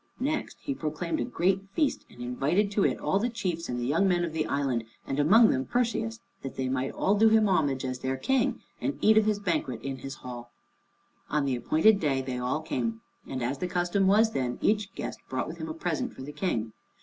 Next 0.19 0.57
he 0.59 0.73
proclaimed 0.73 1.19
a 1.19 1.23
great 1.23 1.61
feast 1.73 2.07
and 2.09 2.23
invited 2.23 2.71
to 2.71 2.83
it 2.83 2.97
all 2.99 3.19
the 3.19 3.29
chiefs 3.29 3.69
and 3.69 3.79
the 3.79 3.85
young 3.85 4.07
men 4.07 4.23
of 4.25 4.33
the 4.33 4.47
island, 4.47 4.83
and 5.05 5.19
among 5.19 5.51
them 5.51 5.63
Perseus, 5.63 6.19
that 6.41 6.55
they 6.55 6.67
might 6.69 6.89
all 6.91 7.13
do 7.13 7.29
him 7.29 7.47
homage 7.47 7.85
as 7.85 7.99
their 7.99 8.17
King, 8.17 8.61
and 8.81 8.97
eat 9.01 9.15
of 9.15 9.25
his 9.27 9.37
banquet 9.37 9.79
in 9.83 9.99
his 9.99 10.15
hall. 10.15 10.49
On 11.29 11.45
the 11.45 11.55
appointed 11.55 11.99
day 11.99 12.19
they 12.19 12.39
all 12.39 12.63
came, 12.63 13.01
and 13.27 13.43
as 13.43 13.59
the 13.59 13.67
custom 13.67 14.07
was 14.07 14.31
then, 14.31 14.57
each 14.59 14.91
guest 14.95 15.19
brought 15.29 15.47
with 15.47 15.57
him 15.59 15.69
a 15.69 15.73
present 15.75 16.15
for 16.15 16.23
the 16.23 16.33
King. 16.33 16.73